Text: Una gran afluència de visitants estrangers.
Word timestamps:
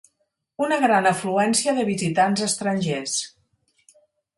Una 0.67 0.79
gran 0.83 1.09
afluència 1.11 1.75
de 1.81 1.85
visitants 1.93 2.49
estrangers. 2.51 3.19